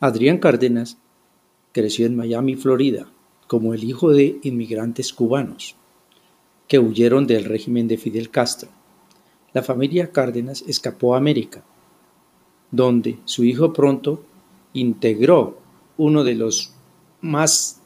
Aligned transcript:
Adrián 0.00 0.38
Cárdenas 0.38 0.98
creció 1.72 2.06
en 2.06 2.16
Miami, 2.16 2.56
Florida, 2.56 3.06
como 3.46 3.74
el 3.74 3.84
hijo 3.84 4.10
de 4.10 4.38
inmigrantes 4.42 5.12
cubanos 5.12 5.76
que 6.66 6.78
huyeron 6.78 7.26
del 7.26 7.44
régimen 7.44 7.88
de 7.88 7.98
Fidel 7.98 8.30
Castro. 8.30 8.70
La 9.52 9.62
familia 9.62 10.10
Cárdenas 10.10 10.64
escapó 10.66 11.14
a 11.14 11.18
América, 11.18 11.62
donde 12.70 13.18
su 13.24 13.44
hijo 13.44 13.72
pronto 13.72 14.24
integró 14.72 15.58
uno 15.96 16.24
de 16.24 16.34
los 16.34 16.72
más 17.20 17.80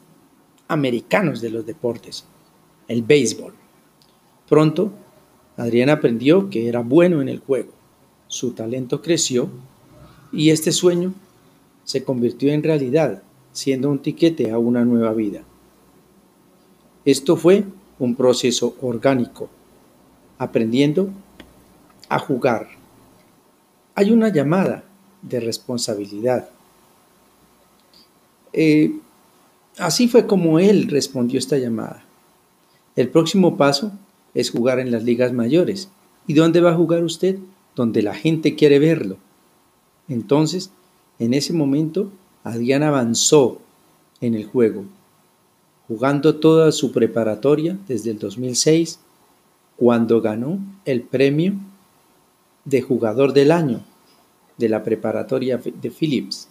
americanos 0.67 1.41
de 1.41 1.51
los 1.51 1.65
deportes, 1.65 2.25
el 2.87 3.03
béisbol. 3.03 3.53
Pronto, 4.47 4.91
Adrián 5.57 5.89
aprendió 5.89 6.49
que 6.49 6.67
era 6.67 6.81
bueno 6.81 7.21
en 7.21 7.29
el 7.29 7.39
juego. 7.39 7.71
Su 8.27 8.53
talento 8.53 9.01
creció 9.01 9.49
y 10.31 10.49
este 10.49 10.71
sueño 10.71 11.13
se 11.89 12.03
convirtió 12.03 12.53
en 12.53 12.61
realidad, 12.61 13.23
siendo 13.51 13.89
un 13.89 13.97
tiquete 13.97 14.51
a 14.51 14.59
una 14.59 14.85
nueva 14.85 15.11
vida. 15.11 15.41
Esto 17.03 17.35
fue 17.35 17.63
un 17.97 18.13
proceso 18.13 18.75
orgánico, 18.79 19.49
aprendiendo 20.37 21.09
a 22.07 22.19
jugar. 22.19 22.67
Hay 23.95 24.11
una 24.11 24.29
llamada 24.29 24.83
de 25.23 25.39
responsabilidad. 25.39 26.49
Eh, 28.53 28.93
así 29.79 30.07
fue 30.07 30.27
como 30.27 30.59
él 30.59 30.89
respondió 30.89 31.39
esta 31.39 31.57
llamada. 31.57 32.05
El 32.95 33.09
próximo 33.09 33.57
paso 33.57 33.93
es 34.35 34.51
jugar 34.51 34.79
en 34.79 34.91
las 34.91 35.01
ligas 35.01 35.33
mayores. 35.33 35.89
¿Y 36.27 36.35
dónde 36.35 36.61
va 36.61 36.69
a 36.69 36.77
jugar 36.77 37.03
usted? 37.03 37.39
Donde 37.75 38.03
la 38.03 38.13
gente 38.13 38.55
quiere 38.55 38.77
verlo. 38.77 39.17
Entonces, 40.07 40.69
en 41.19 41.33
ese 41.33 41.53
momento, 41.53 42.11
Adrián 42.43 42.81
avanzó 42.83 43.59
en 44.21 44.33
el 44.33 44.45
juego, 44.45 44.85
jugando 45.87 46.35
toda 46.35 46.71
su 46.71 46.91
preparatoria 46.91 47.77
desde 47.87 48.11
el 48.11 48.19
2006, 48.19 48.99
cuando 49.75 50.21
ganó 50.21 50.59
el 50.85 51.03
premio 51.03 51.53
de 52.65 52.81
jugador 52.81 53.33
del 53.33 53.51
año 53.51 53.81
de 54.57 54.69
la 54.69 54.83
preparatoria 54.83 55.57
de 55.57 55.89
Phillips. 55.89 56.49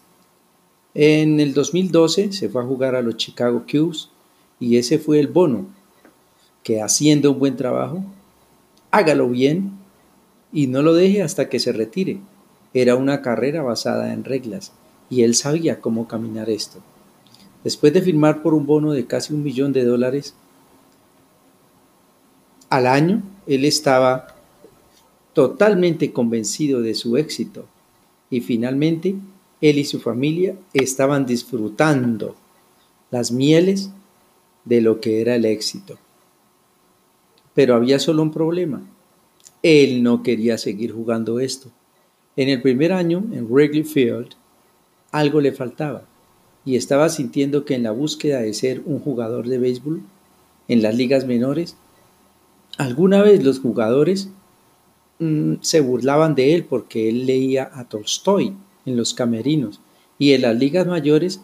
En 0.95 1.41
el 1.41 1.53
2012 1.55 2.33
se 2.33 2.49
fue 2.49 2.63
a 2.63 2.67
jugar 2.67 2.95
a 2.95 3.03
los 3.03 3.17
Chicago 3.17 3.65
Cubs 3.71 4.11
y 4.59 4.77
ese 4.77 4.99
fue 4.99 5.21
el 5.21 5.29
bono, 5.29 5.67
que 6.63 6.83
haciendo 6.83 7.33
un 7.33 7.39
buen 7.39 7.57
trabajo, 7.57 8.05
hágalo 8.91 9.29
bien 9.29 9.73
y 10.53 10.67
no 10.67 10.83
lo 10.83 10.95
deje 10.95 11.23
hasta 11.23 11.49
que 11.49 11.61
se 11.61 11.73
retire. 11.73 12.21
Era 12.81 12.95
una 12.95 13.23
carrera 13.23 13.61
basada 13.63 14.13
en 14.13 14.23
reglas 14.23 14.73
y 15.11 15.23
él 15.23 15.35
sabía 15.35 15.81
cómo 15.81 16.07
caminar 16.07 16.49
esto. 16.49 16.79
Después 17.65 17.93
de 17.93 18.03
firmar 18.03 18.41
por 18.41 18.55
un 18.55 18.67
bono 18.67 18.93
de 18.93 19.05
casi 19.05 19.35
un 19.35 19.43
millón 19.43 19.73
de 19.73 19.85
dólares 19.85 20.37
al 22.71 22.87
año, 22.87 23.25
él 23.49 23.65
estaba 23.65 24.37
totalmente 25.33 26.13
convencido 26.13 26.81
de 26.81 26.95
su 26.95 27.17
éxito 27.17 27.67
y 28.31 28.43
finalmente 28.43 29.17
él 29.61 29.79
y 29.79 29.85
su 29.85 29.99
familia 29.99 30.55
estaban 30.73 31.27
disfrutando 31.27 32.37
las 33.11 33.33
mieles 33.33 33.91
de 34.65 34.83
lo 34.83 35.01
que 35.01 35.21
era 35.21 35.35
el 35.35 35.47
éxito. 35.47 35.99
Pero 37.55 37.75
había 37.75 37.99
solo 37.99 38.23
un 38.23 38.31
problema. 38.31 38.83
Él 39.65 40.05
no 40.05 40.23
quería 40.23 40.59
seguir 40.59 40.93
jugando 40.93 41.41
esto. 41.41 41.73
En 42.39 42.49
el 42.49 42.63
primer 42.63 42.93
año, 42.93 43.25
en 43.33 43.51
Wrigley 43.51 43.83
Field, 43.83 44.29
algo 45.11 45.41
le 45.41 45.51
faltaba 45.51 46.05
y 46.65 46.77
estaba 46.77 47.09
sintiendo 47.09 47.65
que 47.65 47.75
en 47.75 47.83
la 47.83 47.91
búsqueda 47.91 48.39
de 48.39 48.55
ser 48.55 48.81
un 48.87 49.01
jugador 49.01 49.49
de 49.49 49.59
béisbol 49.59 50.03
en 50.69 50.81
las 50.81 50.95
ligas 50.95 51.27
menores, 51.27 51.77
alguna 52.77 53.23
vez 53.23 53.43
los 53.43 53.59
jugadores 53.59 54.29
mm, 55.19 55.55
se 55.63 55.81
burlaban 55.81 56.37
de 56.37 56.55
él 56.55 56.63
porque 56.63 57.09
él 57.09 57.27
leía 57.27 57.73
a 57.75 57.89
Tolstoy 57.89 58.55
en 58.87 58.97
los 58.97 59.15
camerinos 59.15 59.81
y 60.17 60.35
en 60.35 60.43
las 60.43 60.57
ligas 60.57 60.87
mayores 60.87 61.41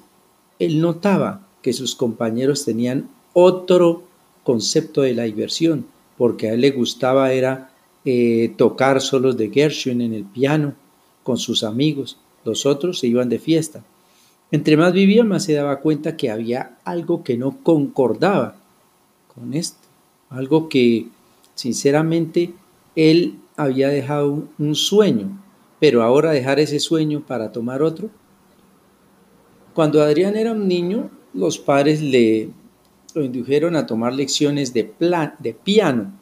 él 0.60 0.80
notaba 0.80 1.44
que 1.60 1.72
sus 1.72 1.96
compañeros 1.96 2.64
tenían 2.64 3.08
otro 3.32 4.04
concepto 4.44 5.02
de 5.02 5.14
la 5.14 5.24
diversión 5.24 5.86
porque 6.16 6.50
a 6.50 6.52
él 6.52 6.60
le 6.60 6.70
gustaba 6.70 7.32
era 7.32 7.72
eh, 8.04 8.54
tocar 8.56 9.00
solos 9.00 9.36
de 9.36 9.50
Gershwin 9.50 10.00
en 10.00 10.14
el 10.14 10.22
piano 10.22 10.83
con 11.24 11.38
sus 11.38 11.64
amigos, 11.64 12.18
los 12.44 12.66
otros 12.66 13.00
se 13.00 13.08
iban 13.08 13.28
de 13.28 13.40
fiesta. 13.40 13.82
Entre 14.52 14.76
más 14.76 14.92
vivía, 14.92 15.24
más 15.24 15.44
se 15.44 15.54
daba 15.54 15.80
cuenta 15.80 16.16
que 16.16 16.30
había 16.30 16.78
algo 16.84 17.24
que 17.24 17.36
no 17.36 17.58
concordaba 17.64 18.56
con 19.34 19.54
esto, 19.54 19.88
algo 20.30 20.68
que 20.68 21.08
sinceramente 21.56 22.52
él 22.94 23.40
había 23.56 23.88
dejado 23.88 24.44
un 24.58 24.74
sueño, 24.76 25.42
pero 25.80 26.04
ahora 26.04 26.30
dejar 26.30 26.60
ese 26.60 26.78
sueño 26.78 27.24
para 27.26 27.50
tomar 27.50 27.82
otro. 27.82 28.10
Cuando 29.74 30.02
Adrián 30.02 30.36
era 30.36 30.52
un 30.52 30.68
niño, 30.68 31.10
los 31.32 31.58
padres 31.58 32.00
le 32.00 32.50
lo 33.14 33.22
indujeron 33.22 33.76
a 33.76 33.86
tomar 33.86 34.12
lecciones 34.12 34.74
de, 34.74 34.92
de 35.38 35.54
piano 35.54 36.12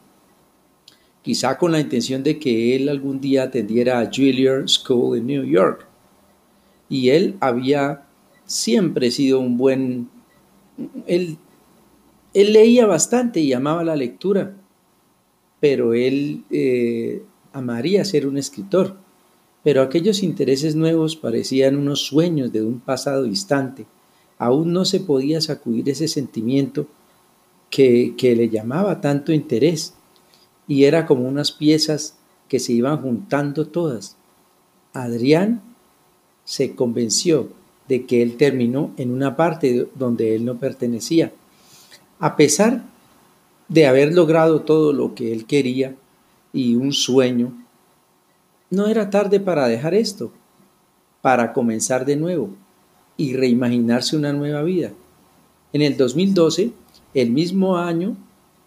quizá 1.23 1.57
con 1.57 1.73
la 1.73 1.81
intención 1.81 2.23
de 2.23 2.39
que 2.39 2.77
él 2.77 2.89
algún 2.89 3.21
día 3.21 3.45
atendiera 3.45 4.01
a 4.01 4.11
Juilliard 4.13 4.69
School 4.69 5.19
en 5.19 5.27
New 5.27 5.45
York. 5.45 5.87
Y 6.89 7.11
él 7.11 7.37
había 7.41 8.05
siempre 8.45 9.11
sido 9.11 9.41
un 9.41 9.57
buen... 9.57 10.09
Él, 11.07 11.39
él 12.35 12.53
leía 12.53 12.87
bastante 12.87 13.41
y 13.41 13.53
amaba 13.53 13.85
la 13.85 13.97
lectura, 13.97 14.57
pero 15.61 15.95
él 15.95 16.45
eh, 16.51 17.23
amaría 17.53 18.05
ser 18.05 18.27
un 18.27 18.37
escritor. 18.37 18.97
Pero 19.63 19.81
aquellos 19.81 20.25
intereses 20.25 20.75
nuevos 20.75 21.15
parecían 21.15 21.77
unos 21.77 22.01
sueños 22.01 22.53
de 22.53 22.65
un 22.65 22.81
pasado 22.81 23.23
distante. 23.23 23.87
Aún 24.39 24.73
no 24.73 24.85
se 24.85 24.99
podía 24.99 25.41
sacudir 25.41 25.89
ese 25.89 26.09
sentimiento 26.09 26.89
que, 27.71 28.15
que 28.19 28.35
le 28.35 28.49
llamaba 28.49 29.01
tanto 29.01 29.33
interés 29.33 29.95
y 30.69 30.85
era 30.85 31.07
como 31.07 31.29
unas 31.29 31.53
piezas 31.53 32.17
que 32.49 32.59
se 32.59 32.73
iban 32.73 33.01
juntando 33.01 33.67
todas. 33.67 34.17
Adrián 34.93 35.63
se 36.45 36.75
convenció 36.75 37.49
de 37.89 38.07
que 38.07 38.23
él 38.23 38.37
terminó 38.37 38.93
en 38.97 39.11
una 39.11 39.37
parte 39.37 39.89
donde 39.95 40.35
él 40.35 40.45
no 40.45 40.59
pertenecía. 40.59 41.33
A 42.19 42.37
pesar 42.37 42.85
de 43.69 43.87
haber 43.87 44.15
logrado 44.15 44.63
todo 44.63 44.93
lo 44.93 45.15
que 45.15 45.33
él 45.33 45.47
quería 45.47 45.95
y 46.53 46.75
un 46.75 46.93
sueño, 46.93 47.53
no 48.71 48.87
era 48.87 49.11
tarde 49.11 49.41
para 49.41 49.69
dejar 49.69 49.95
esto, 49.95 50.33
para 51.21 51.53
comenzar 51.53 52.05
de 52.05 52.17
nuevo 52.17 52.51
y 53.17 53.35
reimaginarse 53.35 54.17
una 54.17 54.33
nueva 54.33 54.63
vida. 54.63 54.93
En 55.73 55.83
el 55.83 55.97
2012, 55.97 56.73
el 57.15 57.31
mismo 57.31 57.77
año 57.77 58.17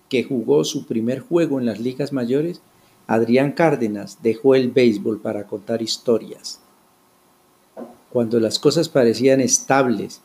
que 0.10 0.24
jugó 0.24 0.64
su 0.64 0.86
primer 0.86 1.20
juego 1.20 1.60
en 1.60 1.66
las 1.66 1.80
ligas 1.80 2.14
mayores, 2.14 2.62
Adrián 3.08 3.52
Cárdenas 3.52 4.20
dejó 4.22 4.56
el 4.56 4.72
béisbol 4.72 5.20
para 5.20 5.46
contar 5.46 5.82
historias. 5.82 6.60
Cuando 8.12 8.40
las 8.40 8.60
cosas 8.60 8.90
parecían 8.90 9.42
estables, 9.42 10.22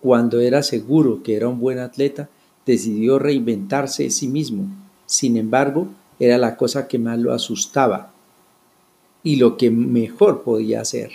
cuando 0.00 0.40
era 0.40 0.62
seguro 0.62 1.22
que 1.22 1.36
era 1.36 1.48
un 1.48 1.58
buen 1.58 1.78
atleta, 1.78 2.28
decidió 2.66 3.18
reinventarse 3.18 4.06
a 4.06 4.10
sí 4.10 4.28
mismo. 4.28 4.66
Sin 5.06 5.36
embargo, 5.36 5.88
era 6.18 6.38
la 6.38 6.56
cosa 6.56 6.86
que 6.86 6.98
más 6.98 7.18
lo 7.18 7.32
asustaba 7.32 8.12
y 9.22 9.36
lo 9.36 9.56
que 9.56 9.70
mejor 9.70 10.42
podía 10.42 10.80
hacer. 10.80 11.12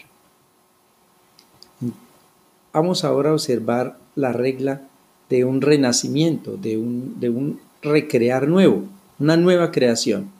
Vamos 2.73 3.03
ahora 3.03 3.29
a 3.29 3.33
observar 3.33 3.97
la 4.15 4.33
regla 4.33 4.87
de 5.29 5.45
un 5.45 5.61
renacimiento, 5.61 6.57
de 6.57 6.77
un, 6.77 7.19
de 7.19 7.29
un 7.29 7.59
recrear 7.81 8.47
nuevo, 8.47 8.83
una 9.19 9.37
nueva 9.37 9.71
creación. 9.71 10.31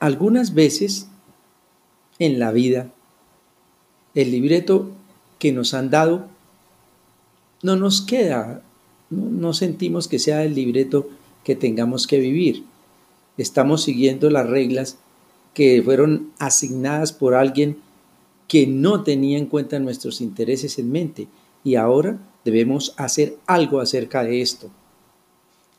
Algunas 0.00 0.54
veces 0.54 1.08
en 2.18 2.38
la 2.38 2.52
vida, 2.52 2.90
el 4.14 4.30
libreto 4.30 4.90
que 5.38 5.52
nos 5.52 5.74
han 5.74 5.90
dado 5.90 6.26
no 7.62 7.76
nos 7.76 8.00
queda, 8.00 8.62
no, 9.10 9.52
sentimos 9.52 10.08
que 10.08 10.18
sea 10.18 10.44
el 10.44 10.54
libreto 10.54 11.08
que 11.44 11.54
tengamos 11.54 12.06
que 12.06 12.18
vivir. 12.18 12.64
Estamos 13.36 13.82
siguiendo 13.82 14.30
las 14.30 14.48
reglas 14.48 14.98
que 15.54 15.82
fueron 15.82 16.30
asignadas 16.38 17.12
por 17.12 17.34
alguien 17.34 17.78
que 18.48 18.66
no 18.66 19.02
tenía 19.02 19.38
en 19.38 19.46
cuenta 19.46 19.78
nuestros 19.78 20.20
intereses 20.20 20.78
en 20.78 20.90
mente 20.90 21.28
y 21.64 21.76
ahora 21.76 22.18
debemos 22.44 22.94
hacer 22.96 23.36
algo 23.46 23.80
acerca 23.80 24.22
de 24.24 24.40
esto. 24.40 24.70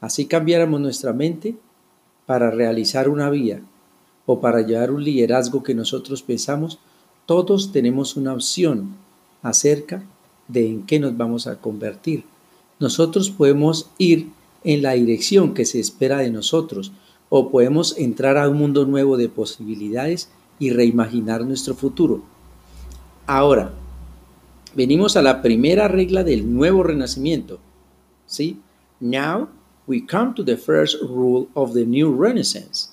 Así 0.01 0.25
cambiáramos 0.25 0.81
nuestra 0.81 1.13
mente 1.13 1.55
para 2.25 2.51
realizar 2.51 3.09
una 3.09 3.29
vida 3.29 3.61
o 4.25 4.39
para 4.39 4.61
llevar 4.61 4.91
un 4.91 5.03
liderazgo 5.03 5.63
que 5.63 5.75
nosotros 5.75 6.21
pensamos, 6.23 6.79
Todos 7.25 7.71
tenemos 7.71 8.17
una 8.17 8.33
opción 8.33 8.97
acerca 9.41 10.03
de 10.49 10.67
en 10.67 10.85
qué 10.85 10.99
nos 10.99 11.15
vamos 11.15 11.47
a 11.47 11.55
convertir. 11.55 12.25
Nosotros 12.81 13.29
podemos 13.29 13.89
ir 13.97 14.27
en 14.65 14.81
la 14.81 14.91
dirección 14.91 15.53
que 15.53 15.63
se 15.63 15.79
espera 15.79 16.17
de 16.17 16.31
nosotros 16.31 16.91
o 17.29 17.49
podemos 17.49 17.97
entrar 17.97 18.37
a 18.37 18.49
un 18.49 18.57
mundo 18.57 18.85
nuevo 18.85 19.15
de 19.15 19.29
posibilidades 19.29 20.29
y 20.59 20.71
reimaginar 20.71 21.45
nuestro 21.45 21.75
futuro. 21.75 22.21
Ahora, 23.25 23.73
venimos 24.75 25.15
a 25.17 25.21
la 25.21 25.41
primera 25.41 25.87
regla 25.87 26.23
del 26.23 26.53
nuevo 26.53 26.83
renacimiento. 26.83 27.59
¿Sí? 28.25 28.61
Now 28.99 29.49
we 29.87 30.05
come 30.05 30.33
to 30.35 30.43
the 30.43 30.57
first 30.57 31.01
rule 31.01 31.47
of 31.55 31.73
the 31.73 31.85
new 31.85 32.13
renaissance. 32.13 32.89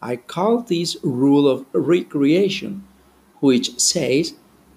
I 0.00 0.16
call 0.16 0.64
this 0.64 0.98
rule 1.02 1.48
of 1.48 1.64
recreation, 1.72 2.82
which 3.40 3.78
says 3.78 4.34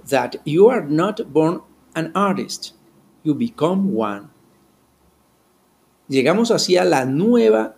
that 0.09 0.35
you 0.45 0.69
are 0.69 0.85
not 0.87 1.31
born 1.33 1.61
an 1.95 2.11
artist, 2.13 2.73
you 3.23 3.33
become 3.33 3.95
one. 3.95 4.29
Llegamos 6.07 6.51
así 6.51 6.77
a 6.77 6.85
la 6.85 7.05
nueva 7.05 7.75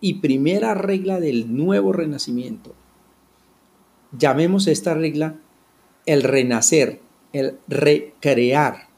y 0.00 0.20
primera 0.20 0.74
regla 0.74 1.18
del 1.18 1.56
nuevo 1.56 1.92
renacimiento. 1.92 2.74
Llamemos 4.16 4.68
esta 4.68 4.94
regla 4.94 5.34
el 6.06 6.22
renacer, 6.22 7.00
el 7.34 7.58
recrear, 7.66 8.88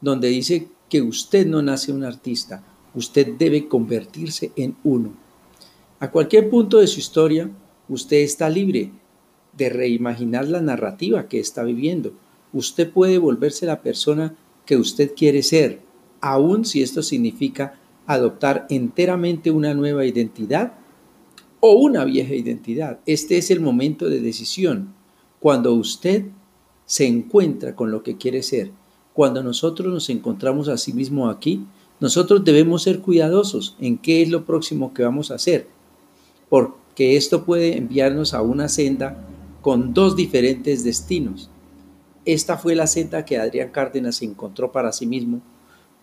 donde 0.00 0.28
dice 0.28 0.68
que 0.88 1.02
usted 1.02 1.46
no 1.46 1.62
nace 1.62 1.92
un 1.92 2.02
artista, 2.02 2.64
usted 2.94 3.34
debe 3.38 3.68
convertirse 3.68 4.50
en 4.56 4.74
uno. 4.82 5.12
A 6.00 6.10
cualquier 6.10 6.48
punto 6.48 6.78
de 6.78 6.86
su 6.86 6.98
historia, 6.98 7.50
usted 7.88 8.16
está 8.16 8.48
libre 8.48 8.90
de 9.56 9.68
reimaginar 9.68 10.48
la 10.48 10.62
narrativa 10.62 11.28
que 11.28 11.38
está 11.40 11.62
viviendo. 11.62 12.14
Usted 12.54 12.90
puede 12.90 13.18
volverse 13.18 13.66
la 13.66 13.82
persona 13.82 14.34
que 14.64 14.78
usted 14.78 15.12
quiere 15.14 15.42
ser, 15.42 15.80
aun 16.22 16.64
si 16.64 16.82
esto 16.82 17.02
significa 17.02 17.78
adoptar 18.06 18.66
enteramente 18.70 19.50
una 19.50 19.74
nueva 19.74 20.06
identidad 20.06 20.72
o 21.60 21.74
una 21.74 22.04
vieja 22.06 22.34
identidad. 22.34 23.00
Este 23.04 23.36
es 23.36 23.50
el 23.50 23.60
momento 23.60 24.08
de 24.08 24.20
decisión, 24.20 24.94
cuando 25.38 25.74
usted 25.74 26.24
se 26.92 27.06
encuentra 27.06 27.74
con 27.74 27.90
lo 27.90 28.02
que 28.02 28.18
quiere 28.18 28.42
ser. 28.42 28.70
Cuando 29.14 29.42
nosotros 29.42 29.90
nos 29.90 30.10
encontramos 30.10 30.68
a 30.68 30.76
sí 30.76 30.92
mismo 30.92 31.30
aquí, 31.30 31.64
nosotros 32.00 32.44
debemos 32.44 32.82
ser 32.82 33.00
cuidadosos 33.00 33.76
en 33.80 33.96
qué 33.96 34.20
es 34.20 34.28
lo 34.28 34.44
próximo 34.44 34.92
que 34.92 35.02
vamos 35.02 35.30
a 35.30 35.36
hacer, 35.36 35.68
porque 36.50 37.16
esto 37.16 37.46
puede 37.46 37.78
enviarnos 37.78 38.34
a 38.34 38.42
una 38.42 38.68
senda 38.68 39.26
con 39.62 39.94
dos 39.94 40.16
diferentes 40.16 40.84
destinos. 40.84 41.48
Esta 42.26 42.58
fue 42.58 42.74
la 42.74 42.86
senda 42.86 43.24
que 43.24 43.38
Adrián 43.38 43.70
Cárdenas 43.70 44.20
encontró 44.20 44.70
para 44.70 44.92
sí 44.92 45.06
mismo 45.06 45.40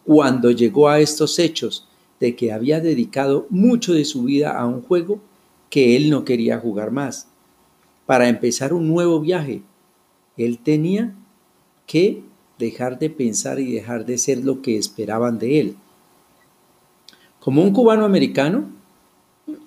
cuando 0.03 0.49
llegó 0.49 0.89
a 0.89 0.99
estos 0.99 1.37
hechos 1.37 1.87
de 2.19 2.35
que 2.35 2.51
había 2.51 2.81
dedicado 2.81 3.45
mucho 3.51 3.93
de 3.93 4.05
su 4.05 4.23
vida 4.23 4.57
a 4.57 4.65
un 4.65 4.81
juego 4.81 5.19
que 5.69 5.95
él 5.95 6.09
no 6.09 6.25
quería 6.25 6.57
jugar 6.57 6.89
más. 6.89 7.27
Para 8.07 8.27
empezar 8.27 8.73
un 8.73 8.87
nuevo 8.87 9.19
viaje, 9.19 9.61
él 10.45 10.59
tenía 10.59 11.13
que 11.85 12.23
dejar 12.57 12.99
de 12.99 13.09
pensar 13.09 13.59
y 13.59 13.71
dejar 13.71 14.05
de 14.05 14.17
ser 14.17 14.43
lo 14.43 14.61
que 14.61 14.77
esperaban 14.77 15.39
de 15.39 15.59
él. 15.59 15.75
Como 17.39 17.63
un 17.63 17.71
cubano 17.71 18.05
americano, 18.05 18.69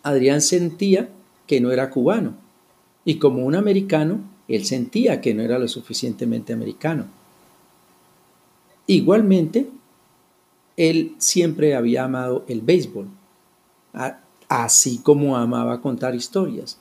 Adrián 0.02 0.40
sentía 0.40 1.08
que 1.46 1.60
no 1.60 1.70
era 1.72 1.90
cubano. 1.90 2.34
Y 3.04 3.16
como 3.16 3.44
un 3.44 3.54
americano, 3.54 4.20
él 4.46 4.64
sentía 4.64 5.20
que 5.20 5.34
no 5.34 5.42
era 5.42 5.58
lo 5.58 5.69
suficientemente 5.69 6.52
americano. 6.52 7.06
Igualmente, 8.86 9.69
él 10.76 11.14
siempre 11.19 11.74
había 11.74 12.04
amado 12.04 12.44
el 12.48 12.60
béisbol, 12.60 13.08
así 14.48 14.98
como 14.98 15.36
amaba 15.36 15.80
contar 15.80 16.14
historias. 16.14 16.78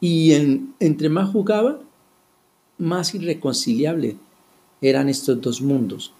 Y 0.00 0.32
entre 0.80 1.08
más 1.08 1.30
jugaba, 1.30 1.78
más 2.78 3.14
irreconciliable 3.14 4.16
eran 4.80 5.08
estos 5.08 5.40
dos 5.40 5.60
mundos. 5.60 6.12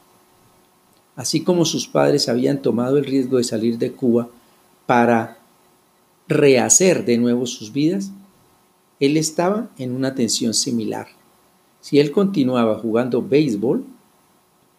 Así 1.17 1.43
como 1.43 1.65
sus 1.65 1.87
padres 1.87 2.29
habían 2.29 2.63
tomado 2.63 2.97
el 2.97 3.05
riesgo 3.05 3.37
de 3.37 3.45
salir 3.45 3.79
de 3.79 3.93
Cuba 3.93 4.29
para 4.87 5.39
rehacer 6.29 7.05
de 7.05 7.19
nuevo 7.19 7.47
sus 7.47 7.73
vidas, 7.73 8.11
él 9.01 9.17
estaba 9.17 9.69
en 9.79 9.93
una 9.93 10.15
tensión 10.15 10.55
similar. 10.55 11.09
Si 11.81 11.99
él 11.99 12.13
continuaba 12.13 12.79
jugando 12.79 13.21
béisbol, 13.21 13.85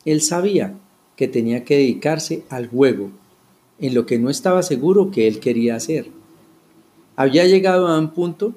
él 0.05 0.21
sabía 0.21 0.75
que 1.15 1.27
tenía 1.27 1.63
que 1.63 1.77
dedicarse 1.77 2.43
al 2.49 2.67
juego, 2.67 3.11
en 3.79 3.93
lo 3.93 4.05
que 4.05 4.17
no 4.17 4.29
estaba 4.29 4.63
seguro 4.63 5.11
que 5.11 5.27
él 5.27 5.39
quería 5.39 5.75
hacer. 5.75 6.07
Había 7.15 7.45
llegado 7.45 7.87
a 7.87 7.99
un 7.99 8.11
punto 8.11 8.53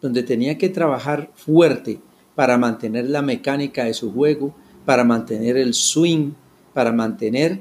donde 0.00 0.22
tenía 0.22 0.58
que 0.58 0.68
trabajar 0.68 1.30
fuerte 1.34 1.98
para 2.40 2.56
mantener 2.56 3.06
la 3.06 3.20
mecánica 3.20 3.84
de 3.84 3.92
su 3.92 4.10
juego, 4.14 4.54
para 4.86 5.04
mantener 5.04 5.58
el 5.58 5.74
swing, 5.74 6.32
para 6.72 6.90
mantener 6.90 7.60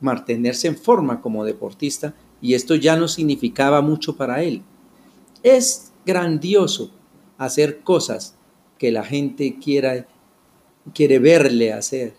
mantenerse 0.00 0.66
en 0.66 0.76
forma 0.76 1.20
como 1.20 1.44
deportista 1.44 2.16
y 2.42 2.54
esto 2.54 2.74
ya 2.74 2.96
no 2.96 3.06
significaba 3.06 3.80
mucho 3.80 4.16
para 4.16 4.42
él. 4.42 4.62
Es 5.44 5.92
grandioso 6.04 6.90
hacer 7.36 7.84
cosas 7.84 8.34
que 8.76 8.90
la 8.90 9.04
gente 9.04 9.56
quiera 9.62 10.08
quiere 10.92 11.20
verle 11.20 11.72
hacer 11.72 12.16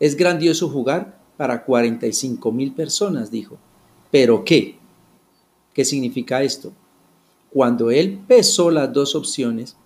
es 0.00 0.16
grandioso 0.16 0.68
jugar 0.68 1.16
para 1.36 1.64
45 1.64 2.50
mil 2.50 2.72
personas, 2.72 3.30
dijo. 3.30 3.56
¿Pero 4.10 4.44
qué? 4.44 4.80
¿Qué 5.74 5.84
significa 5.84 6.42
esto? 6.42 6.72
Cuando 7.52 7.92
él 7.92 8.18
pesó 8.26 8.68
las 8.72 8.92
dos 8.92 9.14
opciones, 9.14 9.76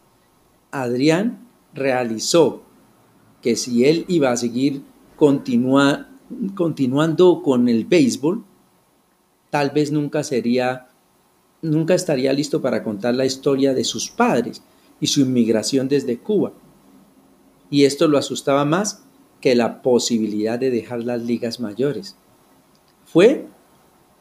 Adrián 0.82 1.48
realizó 1.72 2.62
que 3.42 3.54
si 3.56 3.84
él 3.84 4.04
iba 4.08 4.32
a 4.32 4.36
seguir 4.36 4.82
continuando 5.16 7.42
con 7.42 7.68
el 7.68 7.84
béisbol, 7.84 8.44
tal 9.50 9.70
vez 9.70 9.92
nunca 9.92 10.24
sería, 10.24 10.88
nunca 11.62 11.94
estaría 11.94 12.32
listo 12.32 12.60
para 12.60 12.82
contar 12.82 13.14
la 13.14 13.24
historia 13.24 13.72
de 13.72 13.84
sus 13.84 14.10
padres 14.10 14.62
y 15.00 15.06
su 15.06 15.20
inmigración 15.20 15.88
desde 15.88 16.18
Cuba. 16.18 16.52
Y 17.70 17.84
esto 17.84 18.08
lo 18.08 18.18
asustaba 18.18 18.64
más 18.64 19.04
que 19.40 19.54
la 19.54 19.82
posibilidad 19.82 20.58
de 20.58 20.70
dejar 20.70 21.04
las 21.04 21.22
ligas 21.22 21.60
mayores. 21.60 22.16
Fue 23.04 23.46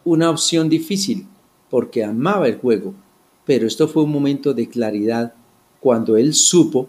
una 0.03 0.29
opción 0.29 0.69
difícil 0.69 1.27
porque 1.69 2.03
amaba 2.03 2.47
el 2.47 2.57
juego, 2.57 2.93
pero 3.45 3.65
esto 3.65 3.87
fue 3.87 4.03
un 4.03 4.11
momento 4.11 4.53
de 4.53 4.69
claridad 4.69 5.33
cuando 5.83 6.15
él 6.15 6.33
supo 6.33 6.87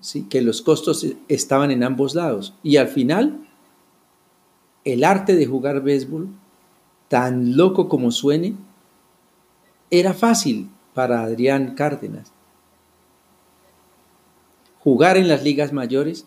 ¿sí? 0.00 0.26
que 0.28 0.42
los 0.42 0.62
costos 0.62 1.06
estaban 1.28 1.70
en 1.70 1.84
ambos 1.84 2.16
lados. 2.16 2.54
Y 2.64 2.76
al 2.76 2.88
final, 2.88 3.46
el 4.84 5.04
arte 5.04 5.36
de 5.36 5.46
jugar 5.46 5.80
béisbol, 5.80 6.28
tan 7.06 7.56
loco 7.56 7.88
como 7.88 8.10
suene, 8.10 8.56
era 9.92 10.12
fácil 10.12 10.68
para 10.92 11.22
Adrián 11.22 11.76
Cárdenas. 11.76 12.32
Jugar 14.80 15.16
en 15.16 15.28
las 15.28 15.44
ligas 15.44 15.72
mayores 15.72 16.26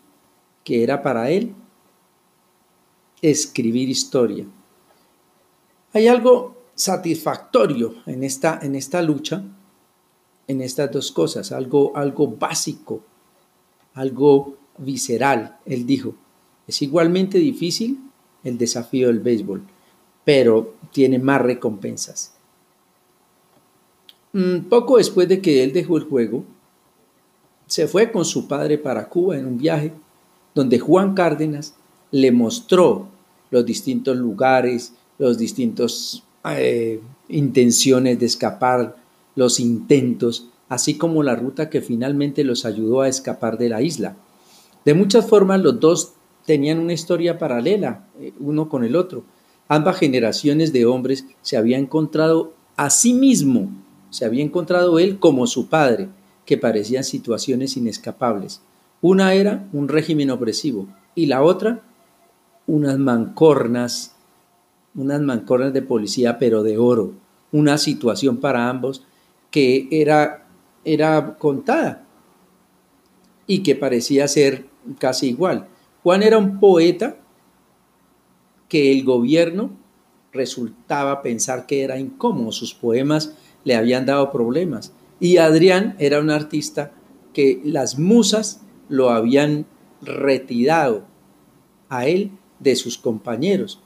que 0.64 0.82
era 0.82 1.02
para 1.02 1.28
él 1.28 1.54
escribir 3.20 3.90
historia. 3.90 4.46
Hay 5.92 6.08
algo 6.08 6.56
satisfactorio 6.74 7.96
en 8.06 8.24
esta, 8.24 8.58
en 8.62 8.74
esta 8.74 9.02
lucha, 9.02 9.44
en 10.50 10.60
estas 10.60 10.90
dos 10.90 11.12
cosas, 11.12 11.52
algo, 11.52 11.96
algo 11.96 12.26
básico, 12.26 13.02
algo 13.94 14.56
visceral. 14.78 15.58
Él 15.64 15.86
dijo, 15.86 16.14
es 16.66 16.82
igualmente 16.82 17.38
difícil 17.38 18.00
el 18.42 18.58
desafío 18.58 19.06
del 19.06 19.20
béisbol, 19.20 19.62
pero 20.24 20.74
tiene 20.90 21.20
más 21.20 21.40
recompensas. 21.40 22.34
Un 24.32 24.66
poco 24.68 24.96
después 24.96 25.28
de 25.28 25.40
que 25.40 25.62
él 25.62 25.72
dejó 25.72 25.96
el 25.98 26.04
juego, 26.04 26.44
se 27.66 27.86
fue 27.86 28.10
con 28.10 28.24
su 28.24 28.48
padre 28.48 28.76
para 28.76 29.08
Cuba 29.08 29.38
en 29.38 29.46
un 29.46 29.56
viaje 29.56 29.92
donde 30.54 30.80
Juan 30.80 31.14
Cárdenas 31.14 31.76
le 32.10 32.32
mostró 32.32 33.06
los 33.52 33.64
distintos 33.64 34.16
lugares, 34.16 34.94
los 35.18 35.38
distintos 35.38 36.24
eh, 36.44 37.00
intenciones 37.28 38.18
de 38.18 38.26
escapar, 38.26 38.99
los 39.34 39.60
intentos, 39.60 40.48
así 40.68 40.96
como 40.96 41.22
la 41.22 41.36
ruta 41.36 41.70
que 41.70 41.80
finalmente 41.80 42.44
los 42.44 42.64
ayudó 42.64 43.00
a 43.02 43.08
escapar 43.08 43.58
de 43.58 43.68
la 43.68 43.82
isla. 43.82 44.16
De 44.84 44.94
muchas 44.94 45.26
formas 45.26 45.60
los 45.60 45.78
dos 45.80 46.14
tenían 46.46 46.78
una 46.78 46.92
historia 46.92 47.38
paralela, 47.38 48.06
eh, 48.18 48.32
uno 48.38 48.68
con 48.68 48.84
el 48.84 48.96
otro. 48.96 49.24
Ambas 49.68 49.98
generaciones 49.98 50.72
de 50.72 50.86
hombres 50.86 51.26
se 51.42 51.56
habían 51.56 51.82
encontrado 51.82 52.54
a 52.76 52.90
sí 52.90 53.12
mismo, 53.12 53.70
se 54.10 54.24
había 54.24 54.42
encontrado 54.42 54.98
él 54.98 55.18
como 55.18 55.46
su 55.46 55.68
padre, 55.68 56.08
que 56.44 56.58
parecían 56.58 57.04
situaciones 57.04 57.76
inescapables. 57.76 58.62
Una 59.02 59.34
era 59.34 59.68
un 59.72 59.88
régimen 59.88 60.30
opresivo 60.30 60.88
y 61.14 61.26
la 61.26 61.42
otra 61.42 61.82
unas 62.66 62.98
mancornas, 62.98 64.14
unas 64.94 65.20
mancornas 65.20 65.72
de 65.72 65.82
policía 65.82 66.38
pero 66.38 66.62
de 66.62 66.78
oro, 66.78 67.12
una 67.52 67.78
situación 67.78 68.38
para 68.38 68.68
ambos 68.68 69.04
que 69.50 69.88
era, 69.90 70.46
era 70.84 71.36
contada 71.38 72.06
y 73.46 73.62
que 73.62 73.74
parecía 73.74 74.28
ser 74.28 74.66
casi 74.98 75.28
igual. 75.28 75.68
Juan 76.02 76.22
era 76.22 76.38
un 76.38 76.60
poeta 76.60 77.16
que 78.68 78.92
el 78.92 79.04
gobierno 79.04 79.70
resultaba 80.32 81.22
pensar 81.22 81.66
que 81.66 81.82
era 81.82 81.98
incómodo, 81.98 82.52
sus 82.52 82.74
poemas 82.74 83.34
le 83.64 83.74
habían 83.74 84.06
dado 84.06 84.30
problemas. 84.30 84.92
Y 85.18 85.36
Adrián 85.38 85.96
era 85.98 86.20
un 86.20 86.30
artista 86.30 86.92
que 87.32 87.60
las 87.64 87.98
musas 87.98 88.62
lo 88.88 89.10
habían 89.10 89.66
retirado 90.00 91.04
a 91.88 92.06
él 92.06 92.30
de 92.58 92.76
sus 92.76 92.96
compañeros. 92.96 93.80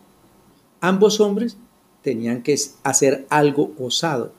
Ambos 0.81 1.21
hombres 1.21 1.57
tenían 2.03 2.43
que 2.43 2.57
hacer 2.83 3.27
algo 3.31 3.73
osado. 3.79 4.33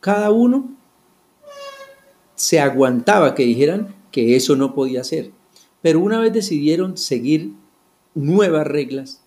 Cada 0.00 0.30
uno 0.30 0.76
se 2.34 2.58
aguantaba 2.58 3.34
que 3.34 3.44
dijeran 3.44 3.94
que 4.10 4.34
eso 4.34 4.56
no 4.56 4.74
podía 4.74 5.04
ser. 5.04 5.30
Pero 5.82 6.00
una 6.00 6.20
vez 6.20 6.32
decidieron 6.32 6.96
seguir 6.96 7.52
nuevas 8.14 8.66
reglas, 8.66 9.22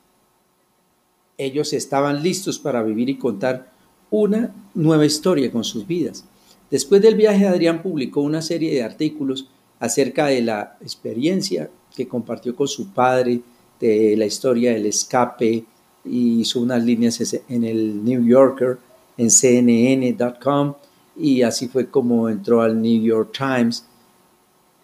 ellos 1.38 1.74
estaban 1.74 2.22
listos 2.22 2.60
para 2.60 2.84
vivir 2.84 3.10
y 3.10 3.18
contar 3.18 3.72
una 4.12 4.54
nueva 4.74 5.06
historia 5.06 5.52
con 5.52 5.64
sus 5.64 5.88
vidas. 5.88 6.26
Después 6.70 7.02
del 7.02 7.16
viaje, 7.16 7.48
Adrián 7.48 7.82
publicó 7.82 8.22
una 8.22 8.42
serie 8.42 8.74
de 8.74 8.84
artículos 8.84 9.50
acerca 9.80 10.28
de 10.28 10.42
la 10.42 10.78
experiencia 10.82 11.70
que 11.96 12.08
compartió 12.08 12.56
con 12.56 12.68
su 12.68 12.94
padre, 12.94 13.42
de 13.80 14.16
la 14.16 14.26
historia 14.26 14.74
del 14.74 14.86
escape, 14.86 15.66
y 16.06 16.42
hizo 16.42 16.62
unas 16.62 16.84
líneas 16.84 17.20
en 17.50 17.64
el 17.64 18.04
New 18.04 18.26
Yorker, 18.26 18.78
en 19.18 19.30
cnn.com, 19.30 20.76
y 21.16 21.44
así 21.44 21.68
fue 21.68 21.90
como 21.90 22.30
entró 22.30 22.62
al 22.62 22.82
New 22.82 23.02
York 23.02 23.38
Times. 23.38 23.86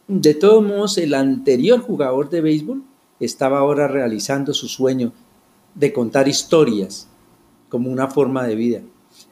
De 0.07 0.33
todos 0.33 0.63
modos, 0.63 0.97
el 0.97 1.13
anterior 1.13 1.81
jugador 1.81 2.29
de 2.29 2.41
béisbol 2.41 2.83
estaba 3.19 3.59
ahora 3.59 3.87
realizando 3.87 4.53
su 4.53 4.67
sueño 4.67 5.11
de 5.75 5.93
contar 5.93 6.27
historias 6.27 7.07
como 7.69 7.89
una 7.89 8.07
forma 8.07 8.45
de 8.45 8.55
vida. 8.55 8.81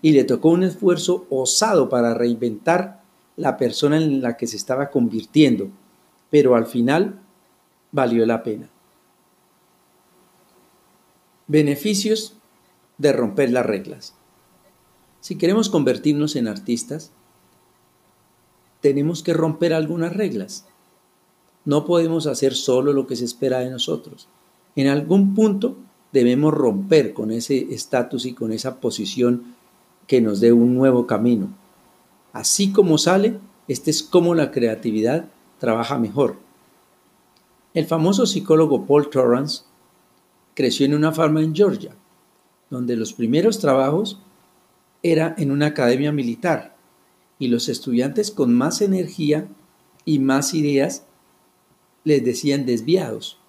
Y 0.02 0.12
le 0.12 0.24
tocó 0.24 0.50
un 0.50 0.64
esfuerzo 0.64 1.26
osado 1.30 1.90
para 1.90 2.14
reinventar 2.14 3.02
la 3.36 3.58
persona 3.58 3.98
en 3.98 4.22
la 4.22 4.38
que 4.38 4.48
se 4.48 4.58
estaba 4.58 4.90
convirtiendo, 4.90 5.70
pero 6.30 6.56
al 6.56 6.66
final 6.66 7.20
valió 7.92 8.26
la 8.26 8.44
pena. 8.44 8.70
Beneficios 11.48 12.36
de 12.98 13.14
romper 13.14 13.52
las 13.52 13.66
reglas. 13.66 14.16
Si 15.28 15.36
queremos 15.36 15.68
convertirnos 15.68 16.38
en 16.38 16.48
artistas, 16.48 17.12
tenemos 18.80 19.24
que 19.24 19.34
romper 19.34 19.74
algunas 19.74 20.16
reglas. 20.16 20.66
No 21.66 21.84
podemos 21.84 22.28
hacer 22.28 22.56
solo 22.56 22.94
lo 22.94 23.08
que 23.08 23.18
se 23.18 23.26
espera 23.26 23.60
de 23.60 23.70
nosotros. 23.70 24.30
En 24.78 24.88
algún 24.88 25.36
punto 25.36 25.76
debemos 26.14 26.54
romper 26.54 27.14
con 27.14 27.32
ese 27.32 27.74
estatus 27.74 28.26
y 28.26 28.36
con 28.36 28.54
esa 28.54 28.80
posición 28.80 29.54
que 30.08 30.22
nos 30.22 30.40
dé 30.40 30.54
un 30.54 30.76
nuevo 30.76 31.08
camino. 31.08 31.50
Así 32.32 32.72
como 32.72 32.98
sale, 32.98 33.38
este 33.68 33.92
es 33.92 34.04
como 34.04 34.34
la 34.34 34.52
creatividad 34.52 35.26
trabaja 35.60 36.00
mejor. 36.00 36.38
El 37.74 37.86
famoso 37.86 38.26
psicólogo 38.26 38.86
Paul 38.86 39.10
Torrance 39.10 39.64
creció 40.54 40.86
en 40.86 40.94
una 40.94 41.12
farma 41.12 41.42
en 41.42 41.54
Georgia, 41.54 41.94
donde 42.70 42.96
los 42.96 43.12
primeros 43.12 43.60
trabajos 43.60 44.22
era 45.12 45.36
en 45.38 45.52
una 45.52 45.68
academia 45.68 46.12
militar 46.12 46.76
y 47.40 47.48
los 47.48 47.70
estudiantes 47.70 48.32
con 48.32 48.54
más 48.54 48.82
energía 48.82 49.48
y 50.06 50.20
más 50.20 50.54
ideas 50.54 51.04
les 52.04 52.24
decían 52.24 52.66
desviados 52.66 53.40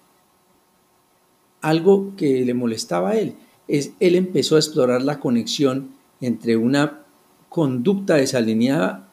algo 1.61 2.15
que 2.15 2.45
le 2.45 2.53
molestaba 2.53 3.11
a 3.11 3.17
él. 3.17 3.35
Es, 3.67 3.93
él 3.99 4.15
empezó 4.15 4.55
a 4.55 4.59
explorar 4.59 5.01
la 5.01 5.19
conexión 5.19 5.91
entre 6.21 6.57
una 6.57 7.03
conducta 7.49 8.15
desalineada, 8.15 9.07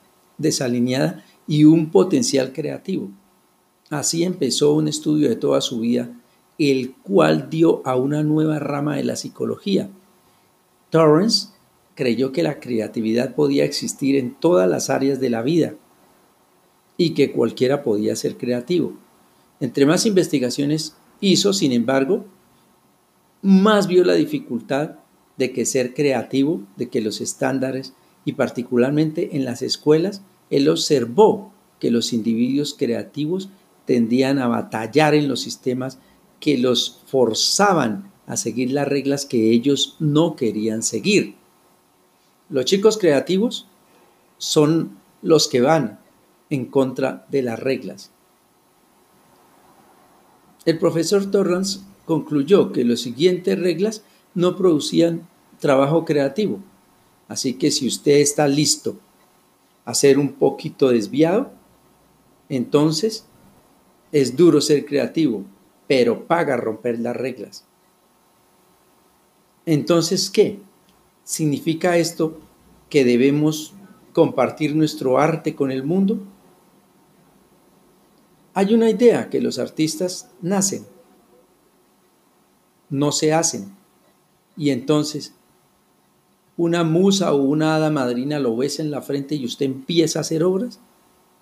y 1.48 1.64
un 1.64 1.90
potencial 1.90 2.52
creativo. 2.52 3.08
Así 3.88 4.24
empezó 4.24 4.74
un 4.74 4.88
estudio 4.88 5.28
de 5.28 5.36
toda 5.36 5.60
su 5.60 5.78
vida, 5.80 6.10
el 6.58 6.94
cual 6.94 7.48
dio 7.48 7.86
a 7.86 7.94
una 7.96 8.24
nueva 8.24 8.58
rama 8.58 8.96
de 8.96 9.04
la 9.04 9.14
psicología. 9.14 9.88
Torrance 10.90 11.50
creyó 11.96 12.30
que 12.30 12.44
la 12.44 12.60
creatividad 12.60 13.34
podía 13.34 13.64
existir 13.64 14.14
en 14.14 14.34
todas 14.34 14.70
las 14.70 14.90
áreas 14.90 15.18
de 15.18 15.30
la 15.30 15.42
vida 15.42 15.74
y 16.96 17.14
que 17.14 17.32
cualquiera 17.32 17.82
podía 17.82 18.14
ser 18.14 18.36
creativo. 18.36 18.92
Entre 19.58 19.86
más 19.86 20.06
investigaciones 20.06 20.94
hizo, 21.20 21.52
sin 21.52 21.72
embargo, 21.72 22.26
más 23.42 23.88
vio 23.88 24.04
la 24.04 24.14
dificultad 24.14 24.96
de 25.38 25.52
que 25.52 25.64
ser 25.64 25.94
creativo, 25.94 26.62
de 26.76 26.88
que 26.88 27.00
los 27.00 27.20
estándares 27.20 27.94
y 28.24 28.32
particularmente 28.32 29.36
en 29.36 29.44
las 29.44 29.62
escuelas, 29.62 30.22
él 30.50 30.68
observó 30.68 31.52
que 31.80 31.90
los 31.90 32.12
individuos 32.12 32.74
creativos 32.78 33.48
tendían 33.86 34.38
a 34.38 34.48
batallar 34.48 35.14
en 35.14 35.28
los 35.28 35.40
sistemas 35.40 35.98
que 36.40 36.58
los 36.58 37.00
forzaban 37.06 38.12
a 38.26 38.36
seguir 38.36 38.72
las 38.72 38.88
reglas 38.88 39.24
que 39.24 39.50
ellos 39.50 39.96
no 39.98 40.36
querían 40.36 40.82
seguir. 40.82 41.36
Los 42.48 42.64
chicos 42.64 42.98
creativos 42.98 43.66
son 44.38 44.98
los 45.22 45.48
que 45.48 45.60
van 45.60 45.98
en 46.50 46.66
contra 46.66 47.26
de 47.30 47.42
las 47.42 47.58
reglas. 47.58 48.10
El 50.64 50.78
profesor 50.78 51.30
Torrance 51.30 51.80
concluyó 52.04 52.72
que 52.72 52.84
las 52.84 53.00
siguientes 53.00 53.58
reglas 53.58 54.02
no 54.34 54.56
producían 54.56 55.28
trabajo 55.58 56.04
creativo. 56.04 56.60
Así 57.28 57.54
que 57.54 57.70
si 57.70 57.88
usted 57.88 58.18
está 58.18 58.46
listo 58.46 58.96
a 59.84 59.94
ser 59.94 60.18
un 60.18 60.32
poquito 60.34 60.88
desviado, 60.88 61.50
entonces 62.48 63.24
es 64.12 64.36
duro 64.36 64.60
ser 64.60 64.86
creativo, 64.86 65.44
pero 65.88 66.26
paga 66.26 66.56
romper 66.56 66.98
las 67.00 67.16
reglas. 67.16 67.64
Entonces, 69.64 70.30
¿qué? 70.30 70.60
¿Significa 71.26 71.98
esto 71.98 72.40
que 72.88 73.04
debemos 73.04 73.74
compartir 74.14 74.74
nuestro 74.74 75.18
arte 75.18 75.54
con 75.54 75.70
el 75.70 75.84
mundo? 75.84 76.20
Hay 78.54 78.72
una 78.72 78.88
idea 78.88 79.28
que 79.28 79.42
los 79.42 79.58
artistas 79.58 80.30
nacen 80.40 80.86
no 82.88 83.12
se 83.12 83.32
hacen. 83.32 83.76
Y 84.56 84.70
entonces 84.70 85.34
una 86.56 86.84
musa 86.84 87.32
o 87.34 87.36
una 87.36 87.76
hada 87.76 87.90
madrina 87.90 88.38
lo 88.38 88.56
besa 88.56 88.82
en 88.82 88.90
la 88.90 89.02
frente 89.02 89.34
y 89.34 89.44
usted 89.44 89.66
empieza 89.66 90.18
a 90.18 90.22
hacer 90.22 90.42
obras. 90.42 90.80